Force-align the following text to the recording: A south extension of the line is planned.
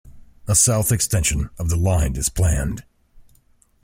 A 0.47 0.55
south 0.55 0.91
extension 0.91 1.51
of 1.59 1.69
the 1.69 1.75
line 1.77 2.15
is 2.15 2.27
planned. 2.27 2.85